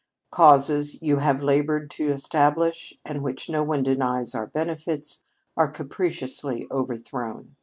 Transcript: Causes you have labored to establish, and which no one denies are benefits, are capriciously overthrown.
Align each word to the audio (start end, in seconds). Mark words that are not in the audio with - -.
Causes 0.31 0.99
you 1.03 1.17
have 1.17 1.43
labored 1.43 1.91
to 1.91 2.09
establish, 2.09 2.97
and 3.05 3.21
which 3.21 3.51
no 3.51 3.61
one 3.61 3.83
denies 3.83 4.33
are 4.33 4.47
benefits, 4.47 5.21
are 5.55 5.67
capriciously 5.69 6.65
overthrown. 6.71 7.55